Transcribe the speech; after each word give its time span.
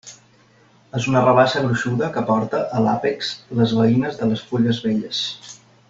És 0.99 1.09
una 1.11 1.21
rabassa 1.25 1.61
gruixuda 1.65 2.09
que 2.15 2.23
porta, 2.31 2.63
a 2.79 2.81
l'àpex, 2.87 3.31
les 3.61 3.77
veïnes 3.83 4.19
de 4.23 4.31
les 4.33 4.43
fulles 4.53 4.81
velles. 4.89 5.23